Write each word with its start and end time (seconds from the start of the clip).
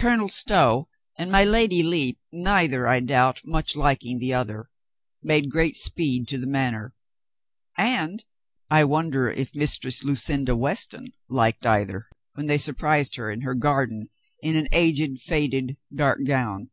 Colonel 0.00 0.28
Stow 0.28 0.88
and 1.16 1.30
my 1.30 1.44
Lady 1.44 1.80
Lepe, 1.80 2.18
neither, 2.32 2.88
I 2.88 2.98
doubt, 2.98 3.42
much 3.44 3.76
liking 3.76 4.18
the 4.18 4.34
other, 4.34 4.68
made 5.22 5.48
great 5.48 5.76
speed 5.76 6.26
to 6.26 6.38
the 6.38 6.46
Manor; 6.48 6.92
and 7.76 8.24
I 8.68 8.82
wonder 8.84 9.30
if 9.30 9.54
Mistress 9.54 10.02
Lucinda 10.02 10.56
Weston 10.56 11.02
36 11.02 11.14
COLONEL 11.14 11.36
GREATHEART 11.36 11.46
liked 11.46 11.66
either 11.66 12.08
when 12.34 12.46
they 12.46 12.58
surprised 12.58 13.14
her 13.14 13.30
in 13.30 13.42
her 13.42 13.54
garden 13.54 14.08
in 14.42 14.56
an 14.56 14.66
aged, 14.72 15.20
faded, 15.22 15.76
dark 15.94 16.18
gown. 16.26 16.70